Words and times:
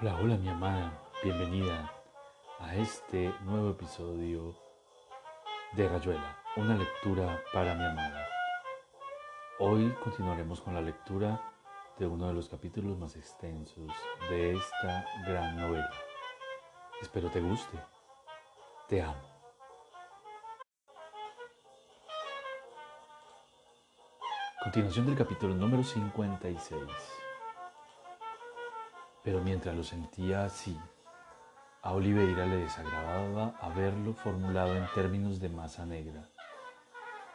Hola, 0.00 0.16
hola 0.22 0.36
mi 0.36 0.48
amada, 0.48 0.96
bienvenida 1.24 1.92
a 2.60 2.76
este 2.76 3.34
nuevo 3.40 3.70
episodio 3.70 4.54
de 5.72 5.88
Rayuela, 5.88 6.38
una 6.54 6.76
lectura 6.76 7.42
para 7.52 7.74
mi 7.74 7.84
amada. 7.84 8.24
Hoy 9.58 9.92
continuaremos 10.04 10.60
con 10.60 10.74
la 10.74 10.82
lectura 10.82 11.42
de 11.98 12.06
uno 12.06 12.28
de 12.28 12.34
los 12.34 12.48
capítulos 12.48 12.96
más 12.96 13.16
extensos 13.16 13.90
de 14.30 14.52
esta 14.52 15.04
gran 15.26 15.56
novela. 15.56 15.90
Espero 17.02 17.28
te 17.28 17.40
guste. 17.40 17.76
Te 18.86 19.02
amo. 19.02 19.20
Continuación 24.62 25.06
del 25.06 25.16
capítulo 25.16 25.56
número 25.56 25.82
56. 25.82 27.27
Pero 29.28 29.42
mientras 29.42 29.76
lo 29.76 29.84
sentía 29.84 30.46
así, 30.46 30.74
a 31.82 31.92
Oliveira 31.92 32.46
le 32.46 32.56
desagradaba 32.56 33.58
haberlo 33.60 34.14
formulado 34.14 34.74
en 34.74 34.86
términos 34.94 35.38
de 35.38 35.50
masa 35.50 35.84
negra. 35.84 36.30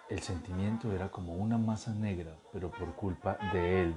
El 0.10 0.20
sentimiento 0.22 0.92
era 0.92 1.12
como 1.12 1.36
una 1.36 1.60
masa 1.60 1.94
negra, 1.94 2.36
pero 2.52 2.72
por 2.72 2.96
culpa 2.96 3.38
de 3.54 3.84
él 3.84 3.96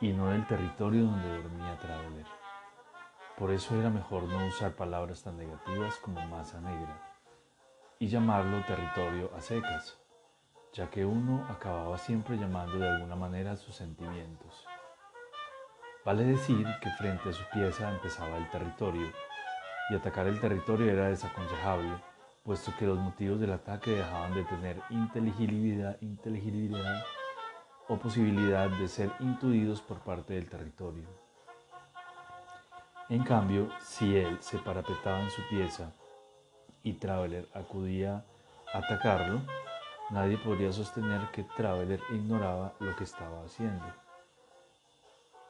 y 0.00 0.12
no 0.12 0.30
del 0.30 0.44
territorio 0.48 1.04
donde 1.04 1.40
dormía 1.40 1.78
Traveler. 1.78 2.26
Por 3.38 3.52
eso 3.52 3.78
era 3.78 3.90
mejor 3.90 4.24
no 4.24 4.44
usar 4.48 4.72
palabras 4.72 5.22
tan 5.22 5.36
negativas 5.36 5.98
como 5.98 6.26
masa 6.26 6.60
negra 6.60 7.00
y 8.00 8.08
llamarlo 8.08 8.64
territorio 8.64 9.30
a 9.36 9.40
secas, 9.40 9.96
ya 10.72 10.90
que 10.90 11.06
uno 11.06 11.46
acababa 11.48 11.96
siempre 11.96 12.38
llamando 12.38 12.76
de 12.76 12.88
alguna 12.88 13.14
manera 13.14 13.54
sus 13.54 13.76
sentimientos. 13.76 14.66
Vale 16.06 16.22
decir 16.22 16.64
que 16.80 16.88
frente 16.90 17.30
a 17.30 17.32
su 17.32 17.42
pieza 17.52 17.90
empezaba 17.90 18.36
el 18.36 18.48
territorio, 18.48 19.08
y 19.90 19.94
atacar 19.96 20.28
el 20.28 20.38
territorio 20.40 20.92
era 20.92 21.08
desaconsejable, 21.08 22.00
puesto 22.44 22.72
que 22.78 22.86
los 22.86 22.96
motivos 22.96 23.40
del 23.40 23.50
ataque 23.50 23.90
dejaban 23.90 24.32
de 24.32 24.44
tener 24.44 24.80
inteligibilidad, 24.90 26.00
inteligibilidad 26.00 27.04
o 27.88 27.96
posibilidad 27.96 28.70
de 28.70 28.86
ser 28.86 29.10
intuidos 29.18 29.82
por 29.82 29.98
parte 29.98 30.34
del 30.34 30.48
territorio. 30.48 31.08
En 33.08 33.24
cambio, 33.24 33.68
si 33.80 34.16
él 34.16 34.38
se 34.40 34.58
parapetaba 34.58 35.22
en 35.22 35.30
su 35.30 35.42
pieza 35.48 35.90
y 36.84 36.92
Traveler 36.92 37.48
acudía 37.52 38.24
a 38.72 38.78
atacarlo, 38.78 39.40
nadie 40.10 40.38
podría 40.38 40.70
sostener 40.70 41.32
que 41.32 41.42
Traveler 41.56 42.00
ignoraba 42.12 42.74
lo 42.78 42.94
que 42.94 43.02
estaba 43.02 43.42
haciendo 43.44 44.05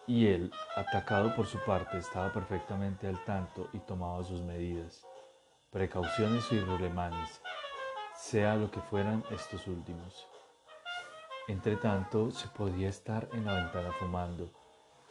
y 0.06 0.28
él, 0.28 0.52
atacado 0.76 1.34
por 1.34 1.46
su 1.46 1.58
parte, 1.64 1.98
estaba 1.98 2.32
perfectamente 2.32 3.08
al 3.08 3.22
tanto 3.24 3.68
y 3.72 3.78
tomaba 3.80 4.22
sus 4.22 4.40
medidas, 4.40 5.04
precauciones 5.70 6.50
y 6.52 6.60
relemanes, 6.60 7.40
sea 8.14 8.54
lo 8.54 8.70
que 8.70 8.80
fueran 8.80 9.24
estos 9.30 9.66
últimos. 9.66 10.26
Entre 11.48 11.76
tanto, 11.76 12.30
se 12.30 12.48
podía 12.48 12.88
estar 12.88 13.28
en 13.32 13.44
la 13.44 13.54
ventana 13.54 13.92
fumando, 13.98 14.50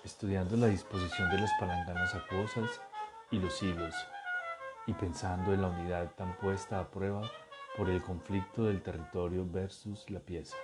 estudiando 0.03 0.55
la 0.55 0.67
disposición 0.67 1.29
de 1.29 1.39
las 1.39 1.51
palanganas 1.59 2.15
acuosas 2.15 2.81
y 3.31 3.39
los 3.39 3.61
hilos, 3.61 3.93
y 4.87 4.93
pensando 4.93 5.53
en 5.53 5.61
la 5.61 5.67
unidad 5.67 6.11
tan 6.15 6.37
puesta 6.37 6.79
a 6.79 6.89
prueba 6.89 7.21
por 7.75 7.89
el 7.89 8.01
conflicto 8.01 8.63
del 8.63 8.81
territorio 8.81 9.45
versus 9.45 10.09
la 10.09 10.19
pieza. 10.19 10.55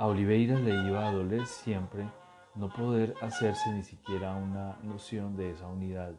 A 0.00 0.06
Oliveira 0.06 0.54
le 0.54 0.72
iba 0.86 1.08
a 1.08 1.10
doler 1.10 1.44
siempre 1.44 2.08
no 2.54 2.68
poder 2.68 3.16
hacerse 3.20 3.72
ni 3.72 3.82
siquiera 3.82 4.32
una 4.36 4.78
noción 4.84 5.34
de 5.34 5.50
esa 5.50 5.66
unidad 5.66 6.14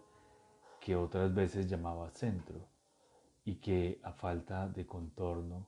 que 0.81 0.97
otras 0.97 1.33
veces 1.33 1.65
llamaba 1.65 2.11
centro 2.11 2.59
y 3.45 3.55
que 3.55 4.01
a 4.03 4.11
falta 4.11 4.67
de 4.67 4.85
contorno 4.85 5.65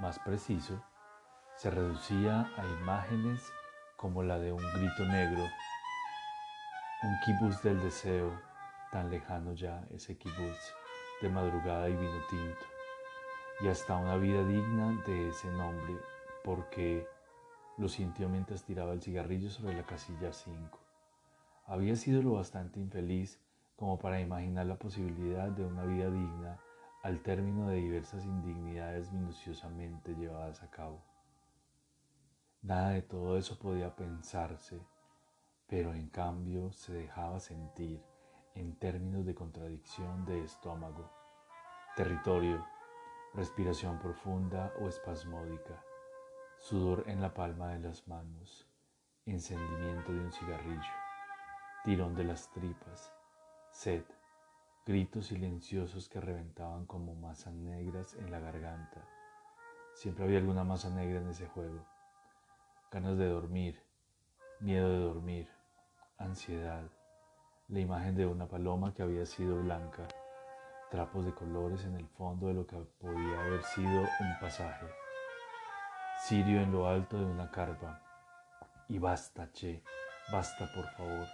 más 0.00 0.18
preciso 0.18 0.82
se 1.56 1.70
reducía 1.70 2.50
a 2.56 2.66
imágenes 2.80 3.52
como 3.96 4.24
la 4.24 4.40
de 4.40 4.52
un 4.52 4.64
grito 4.74 5.04
negro, 5.04 5.44
un 7.04 7.14
kibutz 7.24 7.62
del 7.62 7.80
deseo, 7.80 8.32
tan 8.90 9.12
lejano 9.12 9.52
ya 9.52 9.86
ese 9.92 10.18
kibutz 10.18 10.74
de 11.22 11.28
madrugada 11.28 11.88
y 11.88 11.94
vino 11.94 12.18
tinto, 12.28 12.66
y 13.60 13.68
hasta 13.68 13.96
una 13.96 14.16
vida 14.16 14.44
digna 14.44 15.00
de 15.06 15.28
ese 15.28 15.48
nombre, 15.52 15.96
porque 16.42 17.13
lo 17.76 17.88
sintió 17.88 18.28
mientras 18.28 18.64
tiraba 18.64 18.92
el 18.92 19.02
cigarrillo 19.02 19.50
sobre 19.50 19.74
la 19.74 19.84
casilla 19.84 20.32
5. 20.32 20.78
Había 21.66 21.96
sido 21.96 22.22
lo 22.22 22.34
bastante 22.34 22.78
infeliz 22.78 23.40
como 23.76 23.98
para 23.98 24.20
imaginar 24.20 24.66
la 24.66 24.78
posibilidad 24.78 25.48
de 25.48 25.64
una 25.64 25.84
vida 25.84 26.08
digna 26.08 26.60
al 27.02 27.20
término 27.20 27.68
de 27.68 27.76
diversas 27.76 28.24
indignidades 28.24 29.12
minuciosamente 29.12 30.14
llevadas 30.14 30.62
a 30.62 30.70
cabo. 30.70 31.02
Nada 32.62 32.90
de 32.90 33.02
todo 33.02 33.36
eso 33.36 33.58
podía 33.58 33.94
pensarse, 33.96 34.80
pero 35.66 35.92
en 35.92 36.08
cambio 36.08 36.72
se 36.72 36.94
dejaba 36.94 37.40
sentir 37.40 38.00
en 38.54 38.76
términos 38.76 39.26
de 39.26 39.34
contradicción 39.34 40.24
de 40.24 40.44
estómago, 40.44 41.10
territorio, 41.96 42.64
respiración 43.34 43.98
profunda 43.98 44.72
o 44.80 44.88
espasmódica 44.88 45.82
sudor 46.64 47.04
en 47.08 47.20
la 47.20 47.34
palma 47.34 47.74
de 47.74 47.78
las 47.78 48.08
manos, 48.08 48.66
encendimiento 49.26 50.14
de 50.14 50.20
un 50.20 50.32
cigarrillo, 50.32 50.94
tirón 51.84 52.14
de 52.14 52.24
las 52.24 52.50
tripas, 52.52 53.12
sed, 53.70 54.02
gritos 54.86 55.26
silenciosos 55.26 56.08
que 56.08 56.22
reventaban 56.22 56.86
como 56.86 57.14
masas 57.16 57.52
negras 57.52 58.14
en 58.14 58.30
la 58.30 58.40
garganta. 58.40 59.06
Siempre 59.92 60.24
había 60.24 60.38
alguna 60.38 60.64
masa 60.64 60.88
negra 60.88 61.20
en 61.20 61.28
ese 61.28 61.46
juego. 61.48 61.84
Ganas 62.90 63.18
de 63.18 63.28
dormir, 63.28 63.78
miedo 64.60 64.88
de 64.88 65.00
dormir, 65.00 65.48
ansiedad, 66.16 66.90
la 67.68 67.80
imagen 67.80 68.16
de 68.16 68.24
una 68.24 68.48
paloma 68.48 68.94
que 68.94 69.02
había 69.02 69.26
sido 69.26 69.60
blanca, 69.60 70.08
trapos 70.90 71.26
de 71.26 71.34
colores 71.34 71.84
en 71.84 71.96
el 71.96 72.08
fondo 72.08 72.46
de 72.46 72.54
lo 72.54 72.66
que 72.66 72.78
podía 72.98 73.44
haber 73.44 73.62
sido 73.64 74.00
un 74.00 74.38
pasaje. 74.40 75.03
Sirio 76.26 76.62
en 76.62 76.72
lo 76.72 76.88
alto 76.88 77.18
de 77.18 77.26
una 77.26 77.50
carpa. 77.50 78.00
Y 78.88 78.98
basta, 78.98 79.52
che, 79.52 79.82
basta 80.32 80.66
por 80.74 80.86
favor. 80.92 81.26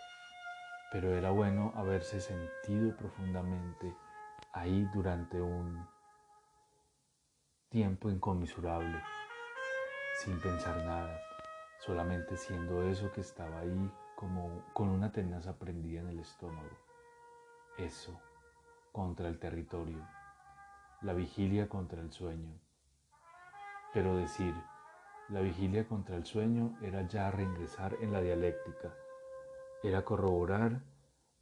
Pero 0.91 1.15
era 1.15 1.31
bueno 1.31 1.73
haberse 1.77 2.21
sentido 2.21 2.97
profundamente 2.97 3.95
ahí 4.53 4.85
durante 4.93 5.41
un 5.41 5.87
tiempo 7.69 8.11
inconmensurable, 8.11 9.01
sin 10.25 10.41
pensar 10.41 10.77
nada, 10.79 11.21
solamente 11.79 12.37
siendo 12.37 12.83
eso 12.83 13.13
que 13.13 13.21
estaba 13.21 13.61
ahí 13.61 13.93
como 14.17 14.65
con 14.73 14.89
una 14.89 15.13
tenaza 15.13 15.57
prendida 15.57 16.01
en 16.01 16.09
el 16.09 16.19
estómago. 16.19 16.77
Eso, 17.79 18.21
contra 18.91 19.29
el 19.29 19.39
territorio, 19.39 20.05
la 21.03 21.13
vigilia 21.13 21.69
contra 21.69 22.01
el 22.01 22.11
sueño. 22.11 22.59
Pero 23.93 24.17
decir, 24.17 24.55
la 25.31 25.41
vigilia 25.41 25.87
contra 25.87 26.17
el 26.17 26.27
sueño 26.27 26.77
era 26.83 27.07
ya 27.07 27.31
reingresar 27.31 27.97
en 28.01 28.13
la 28.13 28.21
dialéctica, 28.21 28.93
era 29.83 30.05
corroborar 30.05 30.83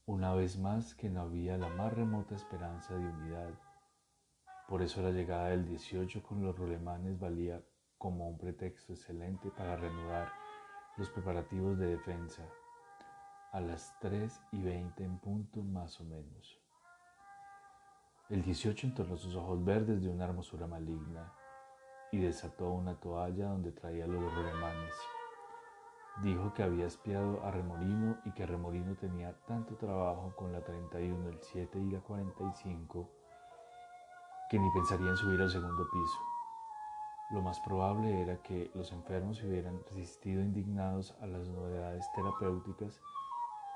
una 0.05 0.35
vez 0.35 0.59
más 0.59 0.95
que 0.95 1.09
no 1.09 1.23
había 1.23 1.57
la 1.57 1.71
más 1.71 1.95
remota 1.95 2.35
esperanza 2.35 2.95
de 2.95 3.09
unidad. 3.09 3.51
Por 4.69 4.83
eso 4.83 5.01
la 5.01 5.11
llegada 5.11 5.49
del 5.49 5.67
18 5.67 6.23
con 6.23 6.43
los 6.43 6.57
rolemanes 6.59 7.19
valía 7.19 7.63
como 7.97 8.29
un 8.29 8.37
pretexto 8.37 8.93
excelente 8.93 9.51
para 9.51 9.77
reanudar 9.77 10.33
los 10.99 11.09
preparativos 11.09 11.79
de 11.79 11.87
defensa 11.87 12.43
a 13.53 13.61
las 13.61 13.99
3 14.01 14.39
y 14.53 14.63
20 14.63 15.03
en 15.03 15.19
punto 15.19 15.63
más 15.63 15.99
o 16.01 16.05
menos. 16.05 16.61
El 18.29 18.43
18 18.43 18.89
entornó 18.89 19.17
sus 19.17 19.35
ojos 19.35 19.65
verdes 19.65 20.03
de 20.03 20.11
una 20.11 20.27
hermosura 20.27 20.67
maligna 20.67 21.33
y 22.13 22.19
desató 22.19 22.71
una 22.71 22.95
toalla 22.99 23.49
donde 23.49 23.73
traía 23.73 24.07
los 24.07 24.35
relemanes. 24.35 24.95
Dijo 26.23 26.53
que 26.53 26.63
había 26.63 26.87
espiado 26.87 27.43
a 27.45 27.51
Remorino 27.51 28.19
y 28.25 28.33
que 28.33 28.47
Remorino 28.47 28.97
tenía 28.97 29.33
tanto 29.47 29.77
trabajo 29.77 30.35
con 30.37 30.53
la 30.53 30.61
31, 30.63 31.29
el 31.29 31.39
7 31.41 31.79
y 31.79 31.91
la 31.91 32.01
45 32.01 33.09
que 34.49 34.59
ni 34.59 34.71
pensaría 34.71 35.11
en 35.11 35.17
subir 35.17 35.41
al 35.43 35.51
segundo 35.51 35.87
piso. 35.91 36.19
Lo 37.31 37.43
más 37.43 37.61
probable 37.61 38.23
era 38.23 38.41
que 38.41 38.71
los 38.75 38.91
enfermos 38.93 39.43
hubieran 39.43 39.83
resistido 39.91 40.41
indignados 40.41 41.15
a 41.21 41.27
las 41.27 41.47
novedades 41.49 42.11
terapéuticas 42.15 42.99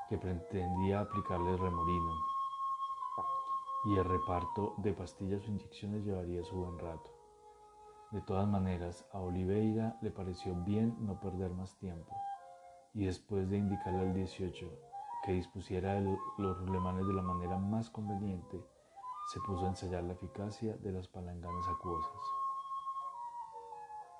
que 0.09 0.17
pretendía 0.17 1.01
aplicarles 1.01 1.61
Remorino, 1.61 2.15
y 3.85 3.99
el 3.99 4.05
reparto 4.05 4.75
de 4.79 4.95
pastillas 4.95 5.43
o 5.47 5.51
inyecciones 5.51 6.05
llevaría 6.05 6.43
su 6.45 6.57
buen 6.57 6.79
rato. 6.79 7.22
De 8.13 8.21
todas 8.21 8.47
maneras, 8.47 9.07
a 9.13 9.21
Oliveira 9.21 9.97
le 10.03 10.11
pareció 10.11 10.55
bien 10.55 10.95
no 11.01 11.19
perder 11.19 11.51
más 11.53 11.75
tiempo, 11.79 12.15
y 12.93 13.07
después 13.07 13.49
de 13.49 13.57
indicarle 13.57 14.01
al 14.01 14.13
18 14.13 14.71
que 15.25 15.33
dispusiera 15.33 15.99
los 16.37 16.59
rulemanes 16.59 17.07
de 17.07 17.15
la 17.15 17.23
manera 17.23 17.57
más 17.57 17.89
conveniente, 17.89 18.63
se 19.33 19.41
puso 19.41 19.65
a 19.65 19.69
ensayar 19.69 20.05
la 20.05 20.13
eficacia 20.13 20.77
de 20.77 20.93
las 20.93 21.09
palanganas 21.09 21.67
acuosas. 21.69 22.21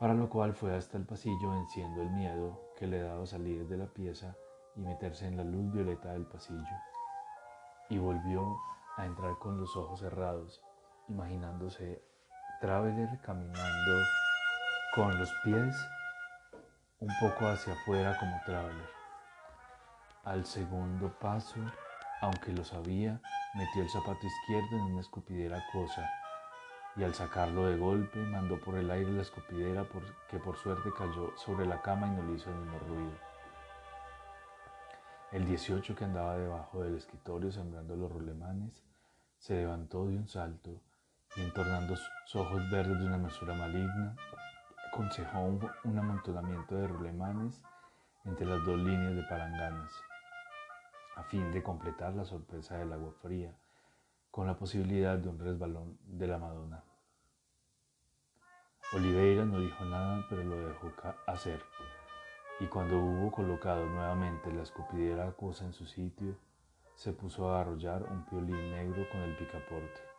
Para 0.01 0.15
lo 0.15 0.31
cual 0.31 0.55
fue 0.55 0.75
hasta 0.75 0.97
el 0.97 1.05
pasillo 1.05 1.51
venciendo 1.51 2.01
el 2.01 2.11
miedo 2.13 2.59
que 2.77 2.87
le 2.87 3.03
daba 3.03 3.27
salir 3.27 3.69
de 3.69 3.77
la 3.77 3.93
pieza 3.93 4.35
y 4.75 4.81
meterse 4.81 5.27
en 5.27 5.37
la 5.37 5.45
luz 5.45 5.71
violeta 5.71 6.13
del 6.13 6.25
pasillo. 6.25 6.77
Y 7.91 7.99
volvió 7.99 8.57
a 8.97 9.05
entrar 9.05 9.39
con 9.39 9.59
los 9.61 9.77
ojos 9.77 10.01
cerrados, 10.01 10.65
imaginándose 11.09 12.03
Traveler 12.63 13.19
caminando 13.23 14.05
con 14.95 15.19
los 15.19 15.29
pies 15.43 15.75
un 17.01 17.09
poco 17.21 17.49
hacia 17.49 17.73
afuera 17.73 18.17
como 18.21 18.41
Traveler. 18.47 18.89
Al 20.23 20.47
segundo 20.47 21.13
paso, 21.19 21.57
aunque 22.21 22.53
lo 22.53 22.63
sabía, 22.63 23.21
metió 23.55 23.83
el 23.83 23.91
zapato 23.91 24.25
izquierdo 24.25 24.77
en 24.77 24.93
una 24.93 25.01
escupidera 25.01 25.61
cosa 25.73 26.09
y 26.95 27.03
al 27.03 27.13
sacarlo 27.15 27.67
de 27.67 27.79
golpe 27.79 28.21
mandó 28.21 28.61
por 28.61 28.77
el 28.77 28.93
aire 28.93 29.11
la 29.11 29.23
escupidera 29.23 29.85
que 30.31 30.39
por 30.39 30.57
suerte 30.57 30.91
cayó 30.97 31.37
sobre 31.37 31.67
la 31.67 31.83
cama 31.83 32.07
y 32.07 32.11
no 32.13 32.23
le 32.23 32.35
hizo 32.35 32.49
ningún 32.49 32.79
ruido. 32.79 33.19
El 35.33 35.47
18 35.47 35.97
que 35.97 36.05
andaba 36.05 36.39
debajo 36.39 36.85
del 36.85 36.97
escritorio 36.97 37.51
sembrando 37.51 37.97
los 37.97 38.13
rulemanes 38.13 38.85
se 39.37 39.55
levantó 39.55 40.07
de 40.07 40.17
un 40.17 40.29
salto 40.29 40.81
y 41.37 41.43
entornando 41.43 41.97
sus 41.97 42.37
ojos 42.37 42.71
verdes 42.71 42.99
de 42.99 43.07
una 43.07 43.19
mesura 43.19 43.55
maligna, 43.55 44.17
aconsejó 44.89 45.41
un, 45.85 45.99
amontonamiento 45.99 46.75
de 46.75 46.87
rulemanes 46.87 47.63
entre 48.25 48.47
las 48.47 48.65
dos 48.65 48.79
líneas 48.79 49.17
de 49.17 49.23
palanganas, 49.23 49.93
a 51.17 51.23
fin 51.25 51.51
de 51.51 51.63
completar 51.63 52.15
la 52.15 52.25
sorpresa 52.25 52.77
del 52.77 52.93
agua 52.93 53.13
fría 53.23 53.55
con 54.31 54.47
la 54.47 54.57
posibilidad 54.57 55.19
de 55.19 55.29
un 55.29 55.39
resbalón 55.39 55.99
de 56.05 56.27
la 56.27 56.39
Madonna. 56.39 56.85
Oliveira 58.95 59.45
no 59.45 59.59
dijo 59.59 59.85
nada, 59.85 60.25
pero 60.29 60.45
lo 60.45 60.69
dejó 60.69 60.93
hacer, 61.27 61.63
y 62.61 62.67
cuando 62.67 62.99
hubo 62.99 63.33
colocado 63.33 63.87
nuevamente 63.87 64.53
la 64.53 64.63
escupidera 64.63 65.29
acuosa 65.29 65.65
en 65.65 65.73
su 65.73 65.87
sitio, 65.87 66.37
se 66.95 67.13
puso 67.13 67.51
a 67.51 67.63
arrollar 67.63 68.03
un 68.03 68.25
piolín 68.27 68.73
negro 68.73 69.09
con 69.11 69.21
el 69.23 69.37
picaporte. 69.37 70.12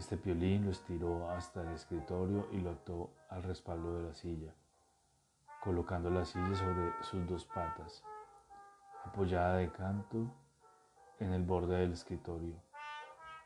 Este 0.00 0.16
piolín 0.16 0.64
lo 0.64 0.70
estiró 0.70 1.28
hasta 1.28 1.60
el 1.60 1.74
escritorio 1.74 2.48
y 2.52 2.60
lo 2.62 2.70
ató 2.70 3.10
al 3.28 3.42
respaldo 3.42 3.98
de 3.98 4.08
la 4.08 4.14
silla, 4.14 4.54
colocando 5.62 6.08
la 6.08 6.24
silla 6.24 6.54
sobre 6.54 6.90
sus 7.02 7.28
dos 7.28 7.44
patas, 7.44 8.02
apoyada 9.04 9.58
de 9.58 9.70
canto 9.70 10.32
en 11.18 11.34
el 11.34 11.42
borde 11.42 11.76
del 11.76 11.92
escritorio. 11.92 12.54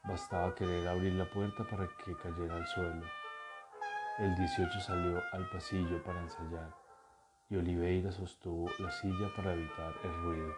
Bastaba 0.04 0.54
querer 0.54 0.86
abrir 0.86 1.14
la 1.14 1.28
puerta 1.28 1.64
para 1.68 1.88
que 1.88 2.14
cayera 2.14 2.54
al 2.54 2.66
suelo. 2.68 3.04
El 4.20 4.36
18 4.36 4.78
salió 4.78 5.20
al 5.32 5.50
pasillo 5.50 6.04
para 6.04 6.22
ensayar 6.22 6.72
y 7.50 7.56
Oliveira 7.56 8.12
sostuvo 8.12 8.70
la 8.78 8.92
silla 8.92 9.28
para 9.34 9.54
evitar 9.54 9.92
el 10.04 10.22
ruido. 10.22 10.54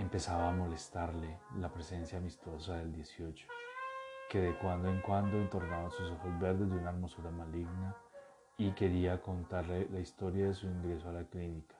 Empezaba 0.00 0.48
a 0.48 0.52
molestarle 0.52 1.40
la 1.58 1.68
presencia 1.68 2.16
amistosa 2.16 2.78
del 2.78 2.90
18, 2.90 3.46
que 4.30 4.40
de 4.40 4.56
cuando 4.56 4.88
en 4.88 5.02
cuando 5.02 5.36
entornaba 5.36 5.90
sus 5.90 6.10
ojos 6.10 6.40
verdes 6.40 6.70
de 6.70 6.78
una 6.78 6.88
hermosura 6.88 7.30
maligna 7.30 7.94
y 8.56 8.72
quería 8.72 9.20
contarle 9.20 9.86
la 9.90 10.00
historia 10.00 10.46
de 10.46 10.54
su 10.54 10.66
ingreso 10.68 11.10
a 11.10 11.12
la 11.12 11.24
clínica. 11.24 11.76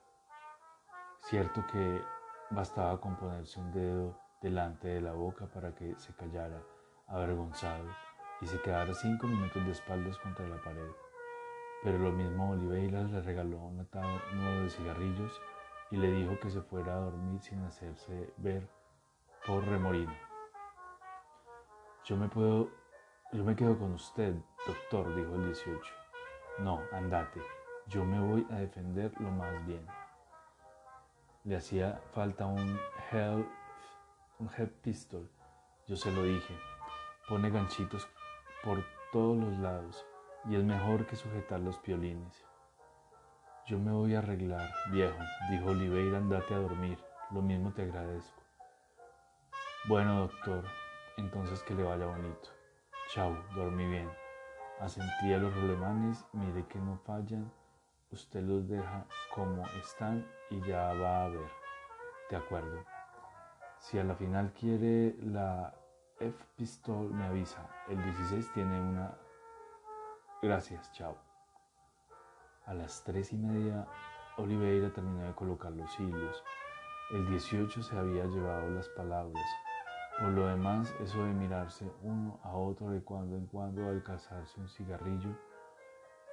Cierto 1.31 1.65
que 1.73 2.03
bastaba 2.51 3.01
con 3.01 3.17
ponerse 3.17 3.59
un 3.59 3.73
dedo 3.73 4.15
delante 4.43 4.89
de 4.89 5.01
la 5.01 5.13
boca 5.13 5.47
para 5.47 5.75
que 5.75 5.99
se 5.99 6.13
callara, 6.13 6.61
avergonzado, 7.07 7.89
y 8.43 8.47
se 8.47 8.61
quedara 8.61 8.93
cinco 8.93 9.29
minutos 9.29 9.65
de 9.65 9.73
espaldas 9.73 10.19
contra 10.19 10.47
la 10.47 10.63
pared. 10.63 10.91
Pero 11.83 11.97
lo 11.97 12.13
mismo 12.13 12.51
Oliveira 12.51 13.03
le 13.03 13.23
regaló 13.23 13.61
un 13.61 13.81
atado 13.81 14.21
nuevo 14.35 14.65
de 14.65 14.69
cigarrillos 14.69 15.41
y 15.91 15.97
le 15.97 16.11
dijo 16.11 16.39
que 16.41 16.51
se 16.51 16.63
fuera 16.63 16.95
a 16.95 17.01
dormir 17.01 17.41
sin 17.41 17.63
hacerse 17.65 18.33
ver 18.37 18.69
por 19.47 19.65
remorino. 19.65 20.15
Yo 22.05 22.17
me 22.17 22.29
puedo, 22.29 22.71
yo 23.33 23.45
me 23.45 23.57
quedo 23.57 23.79
con 23.79 23.93
usted, 23.93 24.35
doctor, 24.67 25.15
dijo 25.15 25.35
el 25.35 25.47
18. 25.47 25.81
No, 26.59 26.81
andate, 26.93 27.41
yo 27.87 28.05
me 28.05 28.21
voy 28.21 28.47
a 28.51 28.57
defender 28.57 29.13
lo 29.21 29.31
más 29.31 29.65
bien. 29.67 29.87
Le 31.45 31.57
hacía 31.57 32.01
falta 32.13 32.47
un 32.47 32.79
hell 33.11 33.47
un 34.41 34.49
head 34.57 34.71
pistol. 34.83 35.31
Yo 35.87 35.97
se 35.97 36.11
lo 36.11 36.23
dije. 36.23 36.59
Pone 37.29 37.51
ganchitos 37.51 38.09
por 38.65 38.83
todos 39.13 39.37
los 39.37 39.59
lados 39.59 40.07
y 40.47 40.57
es 40.57 40.65
mejor 40.65 41.07
que 41.07 41.17
sujetar 41.17 41.61
los 41.61 41.79
piolines. 41.79 42.50
Yo 43.71 43.79
me 43.79 43.93
voy 43.93 44.17
a 44.17 44.19
arreglar, 44.19 44.69
viejo, 44.91 45.17
dijo 45.49 45.67
Oliveira, 45.67 46.19
andate 46.19 46.55
a 46.55 46.59
dormir. 46.59 46.99
Lo 47.31 47.41
mismo 47.41 47.73
te 47.73 47.83
agradezco. 47.83 48.43
Bueno, 49.87 50.23
doctor, 50.23 50.65
entonces 51.17 51.63
que 51.63 51.75
le 51.75 51.85
vaya 51.85 52.05
bonito. 52.07 52.49
Chao, 53.15 53.33
dormí 53.55 53.87
bien. 53.87 54.11
Asentí 54.81 55.33
a 55.33 55.39
los 55.39 55.55
rolemanes, 55.55 56.27
mire 56.33 56.67
que 56.67 56.81
no 56.81 56.99
fallan. 57.07 57.49
Usted 58.11 58.43
los 58.43 58.69
deja 58.69 59.07
como 59.33 59.65
están 59.81 60.27
y 60.51 60.61
ya 60.63 60.93
va 60.95 61.27
a 61.27 61.29
ver. 61.29 61.51
De 62.29 62.39
acuerdo. 62.39 62.85
Si 63.79 64.01
a 64.01 64.03
la 64.03 64.17
final 64.17 64.53
quiere 64.53 65.15
la 65.23 65.73
F-Pistol, 66.19 67.15
me 67.15 67.25
avisa. 67.25 67.65
El 67.89 68.03
16 68.03 68.53
tiene 68.53 68.81
una... 68.81 69.17
Gracias, 70.43 70.91
chao. 70.91 71.30
A 72.67 72.75
las 72.75 73.03
tres 73.05 73.33
y 73.33 73.37
media, 73.37 73.87
Oliveira 74.37 74.93
terminó 74.93 75.25
de 75.25 75.35
colocar 75.35 75.73
los 75.73 75.99
hilos. 75.99 76.43
El 77.11 77.29
18 77.29 77.83
se 77.83 77.99
había 77.99 78.25
llevado 78.27 78.71
las 78.71 78.89
palabras. 78.91 79.45
Por 80.21 80.31
lo 80.33 80.47
demás, 80.47 80.95
eso 81.01 81.25
de 81.25 81.33
mirarse 81.33 81.91
uno 82.03 82.39
a 82.43 82.53
otro 82.53 82.91
de 82.91 83.03
cuando 83.03 83.37
en 83.37 83.47
cuando 83.47 83.89
al 83.89 84.03
cazarse 84.03 84.61
un 84.61 84.69
cigarrillo, 84.69 85.37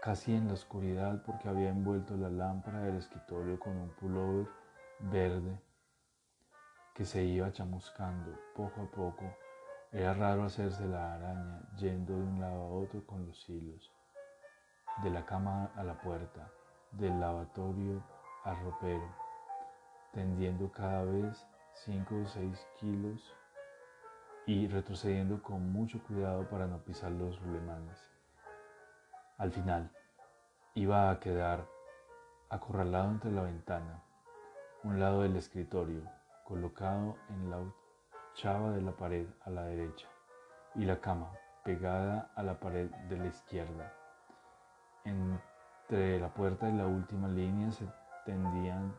casi 0.01 0.35
en 0.35 0.47
la 0.47 0.53
oscuridad 0.53 1.23
porque 1.25 1.49
había 1.49 1.69
envuelto 1.69 2.15
la 2.17 2.29
lámpara 2.29 2.81
del 2.81 2.97
escritorio 2.97 3.59
con 3.59 3.75
un 3.77 3.89
pullover 3.91 4.47
verde 4.99 5.59
que 6.93 7.05
se 7.05 7.23
iba 7.23 7.51
chamuscando 7.51 8.37
poco 8.55 8.81
a 8.81 8.91
poco. 8.91 9.25
Era 9.91 10.13
raro 10.13 10.43
hacerse 10.43 10.85
la 10.85 11.15
araña 11.15 11.61
yendo 11.77 12.13
de 12.13 12.23
un 12.23 12.41
lado 12.41 12.61
a 12.61 12.69
otro 12.69 13.05
con 13.05 13.25
los 13.25 13.49
hilos, 13.49 13.91
de 15.03 15.09
la 15.09 15.25
cama 15.25 15.71
a 15.75 15.83
la 15.83 15.93
puerta, 16.01 16.49
del 16.91 17.19
lavatorio 17.19 18.03
al 18.43 18.59
ropero, 18.63 19.07
tendiendo 20.13 20.71
cada 20.71 21.03
vez 21.03 21.45
cinco 21.73 22.15
o 22.15 22.25
seis 22.27 22.67
kilos 22.79 23.35
y 24.45 24.67
retrocediendo 24.67 25.43
con 25.43 25.71
mucho 25.71 26.01
cuidado 26.03 26.47
para 26.49 26.67
no 26.67 26.79
pisar 26.79 27.11
los 27.11 27.39
rulemanes. 27.41 28.09
Al 29.37 29.51
final, 29.51 29.91
iba 30.73 31.11
a 31.11 31.19
quedar 31.19 31.67
acorralado 32.49 33.11
entre 33.11 33.31
la 33.31 33.43
ventana, 33.43 34.01
un 34.83 34.99
lado 34.99 35.21
del 35.21 35.35
escritorio, 35.35 36.01
colocado 36.45 37.17
en 37.29 37.49
la 37.49 37.59
chava 38.33 38.71
de 38.71 38.81
la 38.81 38.93
pared 38.93 39.27
a 39.41 39.49
la 39.49 39.63
derecha 39.63 40.07
y 40.75 40.85
la 40.85 41.01
cama 41.01 41.31
pegada 41.63 42.31
a 42.35 42.43
la 42.43 42.59
pared 42.59 42.89
de 43.09 43.17
la 43.17 43.25
izquierda. 43.25 43.96
Entre 45.07 46.19
la 46.19 46.33
puerta 46.33 46.69
y 46.69 46.73
la 46.73 46.85
última 46.85 47.27
línea 47.27 47.71
se 47.71 47.87
tendían 48.25 48.93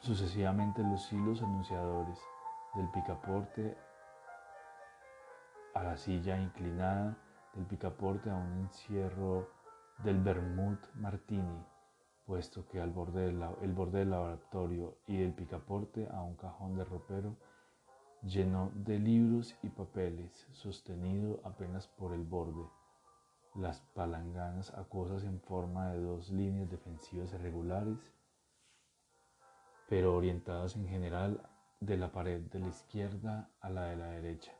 sucesivamente 0.00 0.82
los 0.82 1.12
hilos 1.12 1.42
anunciadores 1.42 2.18
del 2.74 2.90
picaporte 2.90 3.78
a 5.74 5.82
la 5.82 5.96
silla 5.96 6.36
inclinada, 6.38 7.16
del 7.54 7.66
picaporte 7.66 8.30
a 8.30 8.34
un 8.34 8.64
encierro 8.64 9.48
del 10.02 10.20
Bermud 10.20 10.78
Martini 10.94 11.64
puesto 12.26 12.66
que 12.68 12.80
al 12.80 12.90
borde 12.90 13.26
del, 13.26 13.42
el 13.62 13.72
borde 13.72 14.00
del 14.00 14.10
laboratorio 14.10 14.96
y 15.06 15.18
del 15.18 15.34
picaporte 15.34 16.08
a 16.08 16.22
un 16.22 16.36
cajón 16.36 16.76
de 16.76 16.84
ropero 16.84 17.36
lleno 18.22 18.70
de 18.74 18.98
libros 18.98 19.56
y 19.62 19.68
papeles, 19.68 20.46
sostenido 20.52 21.40
apenas 21.44 21.88
por 21.88 22.14
el 22.14 22.22
borde. 22.22 22.64
Las 23.54 23.80
palanganas 23.94 24.72
acuosas 24.74 25.24
en 25.24 25.40
forma 25.40 25.92
de 25.92 26.00
dos 26.00 26.30
líneas 26.30 26.70
defensivas 26.70 27.32
irregulares, 27.34 27.98
pero 29.88 30.16
orientadas 30.16 30.74
en 30.76 30.88
general 30.88 31.40
de 31.80 31.98
la 31.98 32.10
pared 32.10 32.40
de 32.40 32.60
la 32.60 32.68
izquierda 32.68 33.50
a 33.60 33.68
la 33.68 33.84
de 33.84 33.96
la 33.96 34.06
derecha, 34.06 34.52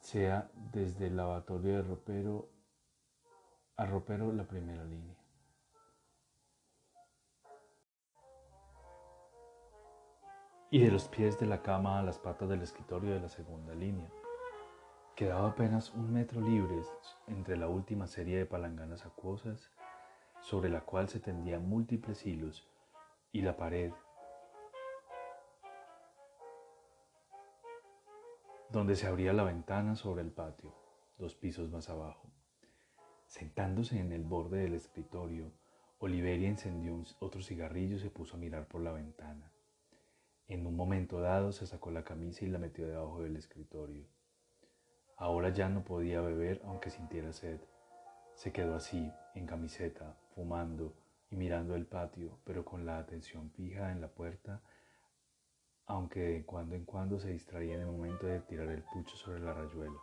sea 0.00 0.50
desde 0.72 1.08
el 1.08 1.16
lavatorio 1.16 1.76
de 1.76 1.82
ropero 1.82 2.48
a 3.76 3.84
ropero 3.84 4.32
la 4.32 4.44
primera 4.44 4.84
línea. 4.84 5.24
y 10.74 10.80
de 10.80 10.90
los 10.90 11.06
pies 11.06 11.38
de 11.38 11.46
la 11.46 11.62
cama 11.62 12.00
a 12.00 12.02
las 12.02 12.18
patas 12.18 12.48
del 12.48 12.62
escritorio 12.62 13.14
de 13.14 13.20
la 13.20 13.28
segunda 13.28 13.72
línea. 13.76 14.10
Quedaba 15.16 15.50
apenas 15.50 15.94
un 15.94 16.12
metro 16.12 16.40
libre 16.40 16.82
entre 17.28 17.56
la 17.56 17.68
última 17.68 18.08
serie 18.08 18.36
de 18.36 18.46
palanganas 18.46 19.06
acuosas 19.06 19.70
sobre 20.40 20.68
la 20.68 20.80
cual 20.80 21.08
se 21.08 21.20
tendían 21.20 21.68
múltiples 21.68 22.26
hilos 22.26 22.68
y 23.30 23.42
la 23.42 23.56
pared 23.56 23.92
donde 28.70 28.96
se 28.96 29.06
abría 29.06 29.32
la 29.32 29.44
ventana 29.44 29.94
sobre 29.94 30.22
el 30.22 30.32
patio, 30.32 30.74
dos 31.16 31.36
pisos 31.36 31.70
más 31.70 31.88
abajo. 31.90 32.28
Sentándose 33.28 34.00
en 34.00 34.10
el 34.10 34.24
borde 34.24 34.62
del 34.62 34.74
escritorio, 34.74 35.52
Oliveria 36.00 36.48
encendió 36.48 37.00
otro 37.20 37.40
cigarrillo 37.40 37.96
y 37.96 38.00
se 38.00 38.10
puso 38.10 38.34
a 38.34 38.40
mirar 38.40 38.66
por 38.66 38.80
la 38.80 38.90
ventana. 38.90 39.52
En 40.48 40.66
un 40.66 40.74
momento 40.74 41.20
dado 41.20 41.52
se 41.52 41.68
sacó 41.68 41.92
la 41.92 42.02
camisa 42.02 42.44
y 42.44 42.48
la 42.48 42.58
metió 42.58 42.88
debajo 42.88 43.22
del 43.22 43.36
escritorio. 43.36 44.04
Ahora 45.16 45.50
ya 45.50 45.68
no 45.68 45.84
podía 45.84 46.20
beber 46.20 46.60
aunque 46.64 46.90
sintiera 46.90 47.32
sed. 47.32 47.60
Se 48.34 48.52
quedó 48.52 48.74
así, 48.74 49.12
en 49.34 49.46
camiseta, 49.46 50.16
fumando 50.34 50.92
y 51.30 51.36
mirando 51.36 51.76
el 51.76 51.86
patio, 51.86 52.38
pero 52.44 52.64
con 52.64 52.84
la 52.84 52.98
atención 52.98 53.50
fija 53.50 53.92
en 53.92 54.00
la 54.00 54.08
puerta, 54.08 54.60
aunque 55.86 56.20
de 56.20 56.44
cuando 56.44 56.74
en 56.74 56.84
cuando 56.84 57.20
se 57.20 57.30
distraía 57.30 57.74
en 57.74 57.82
el 57.82 57.86
momento 57.86 58.26
de 58.26 58.40
tirar 58.40 58.68
el 58.68 58.82
pucho 58.82 59.16
sobre 59.16 59.40
la 59.40 59.52
rayuela. 59.52 60.00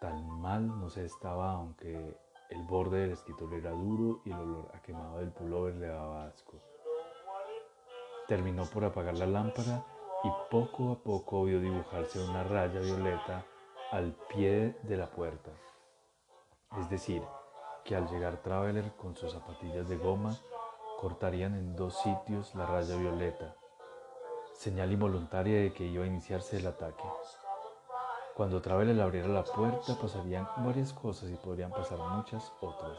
Tan 0.00 0.40
mal 0.40 0.66
no 0.66 0.88
se 0.88 1.04
estaba, 1.04 1.52
aunque 1.52 2.16
el 2.48 2.62
borde 2.62 3.00
del 3.00 3.12
escritorio 3.12 3.58
era 3.58 3.70
duro 3.70 4.22
y 4.24 4.30
el 4.30 4.38
olor 4.38 4.70
a 4.74 4.80
quemado 4.80 5.18
del 5.18 5.32
pullover 5.32 5.74
le 5.74 5.88
daba 5.88 6.26
asco. 6.26 6.60
Terminó 8.26 8.64
por 8.64 8.84
apagar 8.84 9.18
la 9.18 9.26
lámpara 9.26 9.84
y 10.24 10.28
poco 10.50 10.92
a 10.92 11.02
poco 11.02 11.44
vio 11.44 11.60
dibujarse 11.60 12.22
una 12.22 12.42
raya 12.44 12.80
violeta 12.80 13.44
al 13.92 14.16
pie 14.30 14.74
de 14.84 14.96
la 14.96 15.10
puerta. 15.10 15.50
Es 16.80 16.88
decir, 16.88 17.22
que 17.84 17.94
al 17.94 18.08
llegar 18.08 18.38
Traveler 18.38 18.96
con 18.96 19.14
sus 19.14 19.32
zapatillas 19.32 19.86
de 19.86 19.98
goma, 19.98 20.34
cortarían 20.98 21.54
en 21.54 21.76
dos 21.76 22.00
sitios 22.00 22.54
la 22.54 22.64
raya 22.64 22.96
violeta, 22.96 23.54
señal 24.54 24.92
involuntaria 24.92 25.60
de 25.60 25.74
que 25.74 25.84
iba 25.84 26.04
a 26.04 26.06
iniciarse 26.06 26.56
el 26.56 26.66
ataque. 26.68 27.04
Cuando 28.34 28.62
Traveler 28.62 28.98
abriera 28.98 29.28
la 29.28 29.44
puerta 29.44 29.94
pasarían 30.00 30.48
varias 30.64 30.94
cosas 30.94 31.28
y 31.28 31.34
podrían 31.34 31.70
pasar 31.70 31.98
muchas 31.98 32.50
otras. 32.62 32.98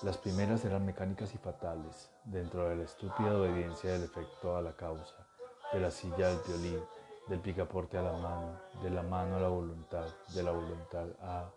Las 0.00 0.16
primeras 0.16 0.64
eran 0.64 0.86
mecánicas 0.86 1.34
y 1.34 1.38
fatales, 1.38 2.10
dentro 2.24 2.66
de 2.70 2.76
la 2.76 2.84
estúpida 2.84 3.36
obediencia 3.36 3.92
del 3.92 4.04
efecto 4.04 4.56
a 4.56 4.62
la 4.62 4.72
causa, 4.72 5.26
de 5.74 5.80
la 5.80 5.90
silla 5.90 6.30
al 6.30 6.40
violín, 6.46 6.82
del 7.28 7.40
picaporte 7.40 7.98
a 7.98 8.02
la 8.02 8.12
mano, 8.12 8.60
de 8.82 8.90
la 8.90 9.02
mano 9.02 9.36
a 9.36 9.40
la 9.40 9.48
voluntad, 9.48 10.06
de 10.34 10.42
la 10.42 10.50
voluntad 10.50 11.06
a... 11.22 11.50